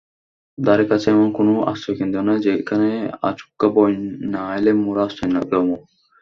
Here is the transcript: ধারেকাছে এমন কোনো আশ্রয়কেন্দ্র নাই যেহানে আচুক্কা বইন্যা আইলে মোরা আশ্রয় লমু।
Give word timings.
ধারেকাছে 0.57 1.07
এমন 1.11 1.27
কোনো 1.37 1.53
আশ্রয়কেন্দ্র 1.71 2.17
নাই 2.27 2.39
যেহানে 2.45 2.91
আচুক্কা 3.29 3.67
বইন্যা 3.75 4.39
আইলে 4.51 4.71
মোরা 4.83 5.03
আশ্রয় 5.07 5.31
লমু। 5.51 5.75